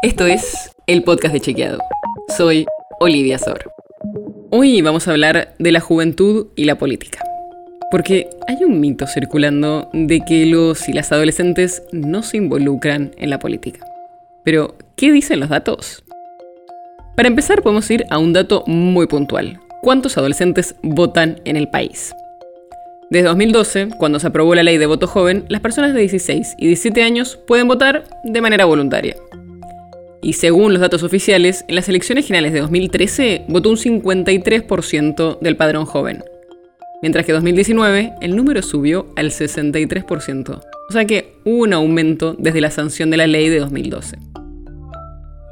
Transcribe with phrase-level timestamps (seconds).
[0.00, 1.80] Esto es el podcast de Chequeado.
[2.36, 2.66] Soy
[3.00, 3.72] Olivia Sor.
[4.48, 7.18] Hoy vamos a hablar de la juventud y la política.
[7.90, 13.28] Porque hay un mito circulando de que los y las adolescentes no se involucran en
[13.28, 13.84] la política.
[14.44, 16.04] Pero, ¿qué dicen los datos?
[17.16, 19.58] Para empezar, podemos ir a un dato muy puntual.
[19.82, 22.14] ¿Cuántos adolescentes votan en el país?
[23.10, 26.68] Desde 2012, cuando se aprobó la ley de voto joven, las personas de 16 y
[26.68, 29.16] 17 años pueden votar de manera voluntaria.
[30.22, 35.56] Y según los datos oficiales, en las elecciones generales de 2013 votó un 53% del
[35.56, 36.24] padrón joven,
[37.02, 42.34] mientras que en 2019 el número subió al 63%, o sea que hubo un aumento
[42.38, 44.18] desde la sanción de la ley de 2012.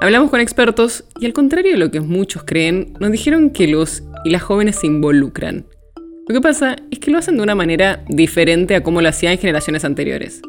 [0.00, 4.02] Hablamos con expertos y al contrario de lo que muchos creen, nos dijeron que los
[4.24, 5.66] y las jóvenes se involucran,
[6.28, 9.32] lo que pasa es que lo hacen de una manera diferente a como lo hacían
[9.32, 10.40] en generaciones anteriores.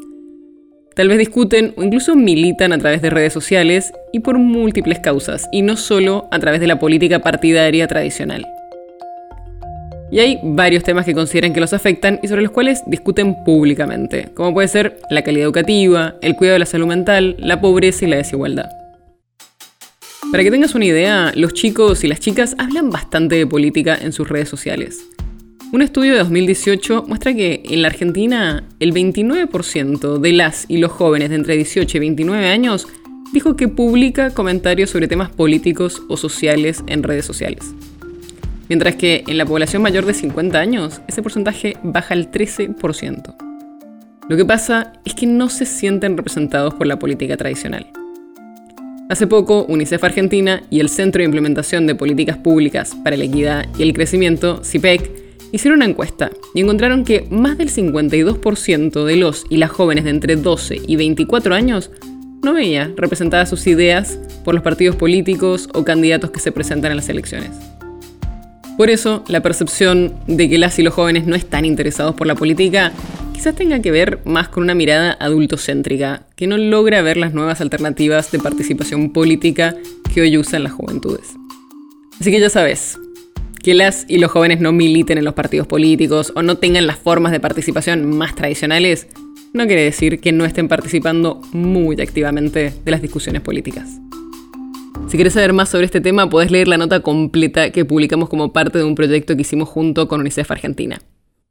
[0.94, 5.48] Tal vez discuten o incluso militan a través de redes sociales y por múltiples causas,
[5.50, 8.46] y no solo a través de la política partidaria tradicional.
[10.12, 14.28] Y hay varios temas que consideran que los afectan y sobre los cuales discuten públicamente,
[14.34, 18.08] como puede ser la calidad educativa, el cuidado de la salud mental, la pobreza y
[18.08, 18.70] la desigualdad.
[20.30, 24.12] Para que tengas una idea, los chicos y las chicas hablan bastante de política en
[24.12, 25.04] sus redes sociales.
[25.74, 30.92] Un estudio de 2018 muestra que en la Argentina el 29% de las y los
[30.92, 32.86] jóvenes de entre 18 y 29 años
[33.32, 37.74] dijo que publica comentarios sobre temas políticos o sociales en redes sociales.
[38.68, 43.34] Mientras que en la población mayor de 50 años ese porcentaje baja al 13%.
[44.28, 47.88] Lo que pasa es que no se sienten representados por la política tradicional.
[49.08, 53.66] Hace poco, UNICEF Argentina y el Centro de Implementación de Políticas Públicas para la Equidad
[53.76, 55.23] y el Crecimiento, CIPEC,
[55.54, 60.10] hicieron una encuesta y encontraron que más del 52% de los y las jóvenes de
[60.10, 61.92] entre 12 y 24 años
[62.42, 66.96] no veía representadas sus ideas por los partidos políticos o candidatos que se presentan en
[66.96, 67.50] las elecciones.
[68.76, 72.34] Por eso, la percepción de que las y los jóvenes no están interesados por la
[72.34, 72.92] política
[73.32, 77.60] quizás tenga que ver más con una mirada adultocéntrica, que no logra ver las nuevas
[77.60, 79.76] alternativas de participación política
[80.12, 81.34] que hoy usan las juventudes.
[82.20, 82.98] Así que ya sabes,
[83.64, 86.98] que las y los jóvenes no militen en los partidos políticos o no tengan las
[86.98, 89.08] formas de participación más tradicionales,
[89.54, 93.88] no quiere decir que no estén participando muy activamente de las discusiones políticas.
[95.08, 98.52] Si quieres saber más sobre este tema, podés leer la nota completa que publicamos como
[98.52, 101.00] parte de un proyecto que hicimos junto con UNICEF Argentina.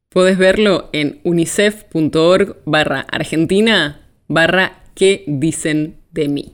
[0.09, 6.53] Podés verlo en unicef.org barra argentina barra qué dicen de mí.